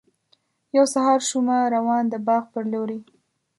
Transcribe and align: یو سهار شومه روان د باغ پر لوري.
یو 0.77 0.85
سهار 0.93 1.19
شومه 1.29 1.57
روان 1.75 2.03
د 2.09 2.15
باغ 2.27 2.43
پر 2.53 2.63
لوري. 2.73 2.99